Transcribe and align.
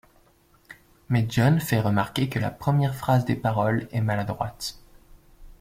Mais 1.09 1.27
John 1.29 1.59
fait 1.59 1.79
remarquer 1.79 2.27
que 2.27 2.39
la 2.39 2.49
première 2.49 2.95
phrase 2.95 3.23
des 3.23 3.35
paroles 3.35 3.87
est 3.91 4.01
maladroite. 4.01 4.79